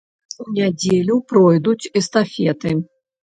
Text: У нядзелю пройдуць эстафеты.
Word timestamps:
У 0.43 0.45
нядзелю 0.59 1.17
пройдуць 1.33 1.89
эстафеты. 2.01 2.73